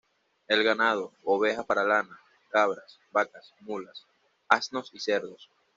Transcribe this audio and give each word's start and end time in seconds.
El 0.47 0.63
ganado, 0.63 1.13
ovejas 1.23 1.63
para 1.67 1.83
lana, 1.83 2.19
cabras, 2.49 2.99
vacas, 3.11 3.53
mulas, 3.59 4.07
asnos 4.47 4.89
y 4.95 4.99
cerdos. 4.99 5.51